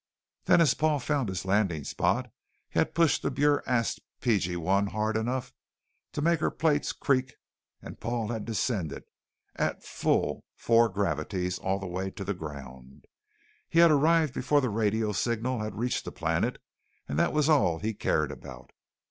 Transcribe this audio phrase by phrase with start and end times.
[0.45, 2.31] Then as Paul found his landing spot,
[2.71, 5.53] he had pushed the BurAst P.G.1 hard enough
[6.13, 7.35] to make her plates creak
[7.83, 9.03] and Paul had descended
[9.57, 13.05] at a full four gravities all the way to the ground.
[13.69, 16.59] He had arrived before the radio signal had reached the planet
[17.07, 18.71] and that was all he cared about.